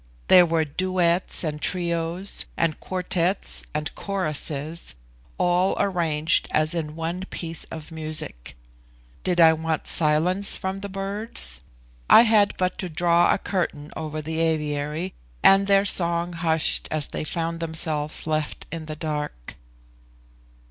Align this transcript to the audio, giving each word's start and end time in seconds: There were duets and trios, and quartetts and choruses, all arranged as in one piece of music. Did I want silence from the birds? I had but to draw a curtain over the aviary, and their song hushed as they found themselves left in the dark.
There 0.29 0.47
were 0.47 0.65
duets 0.65 1.43
and 1.43 1.61
trios, 1.61 2.45
and 2.57 2.79
quartetts 2.79 3.61
and 3.71 3.93
choruses, 3.93 4.95
all 5.37 5.75
arranged 5.79 6.47
as 6.49 6.73
in 6.73 6.95
one 6.95 7.25
piece 7.29 7.65
of 7.65 7.91
music. 7.91 8.55
Did 9.23 9.39
I 9.39 9.53
want 9.53 9.85
silence 9.85 10.57
from 10.57 10.79
the 10.79 10.89
birds? 10.89 11.61
I 12.09 12.23
had 12.23 12.57
but 12.57 12.79
to 12.79 12.89
draw 12.89 13.31
a 13.31 13.37
curtain 13.37 13.91
over 13.95 14.23
the 14.23 14.39
aviary, 14.39 15.13
and 15.43 15.67
their 15.67 15.85
song 15.85 16.33
hushed 16.33 16.87
as 16.89 17.09
they 17.09 17.23
found 17.23 17.59
themselves 17.59 18.25
left 18.25 18.65
in 18.71 18.87
the 18.87 18.95
dark. 18.95 19.55